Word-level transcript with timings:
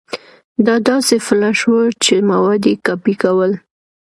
دا 0.65 0.75
داسې 0.89 1.15
فلش 1.27 1.59
و 1.71 1.77
چې 2.03 2.13
مواد 2.29 2.61
يې 2.69 2.75
کاپي 2.85 3.13
کول. 3.21 3.51